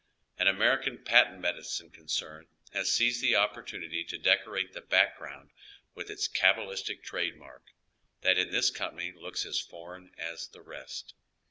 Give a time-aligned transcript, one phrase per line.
[0.39, 5.51] An American patent medicine concern has seized the oppor tunity to decorate the back ground
[5.93, 7.67] with its cabalistic trade mark,
[8.21, 11.13] that in this company looks as foreign as the rest.